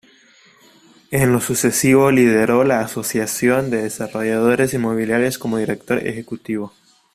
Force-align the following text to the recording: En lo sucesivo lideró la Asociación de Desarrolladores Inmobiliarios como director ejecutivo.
En 1.11 1.31
lo 1.31 1.39
sucesivo 1.41 2.09
lideró 2.09 2.63
la 2.63 2.79
Asociación 2.79 3.69
de 3.69 3.83
Desarrolladores 3.83 4.73
Inmobiliarios 4.73 5.37
como 5.37 5.59
director 5.59 5.99
ejecutivo. 6.07 6.73